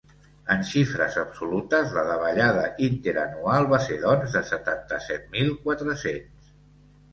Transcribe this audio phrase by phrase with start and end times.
[0.53, 6.53] En xifres absolutes, la davallada interanual va ser, doncs, de setanta-set mil quatre-cents.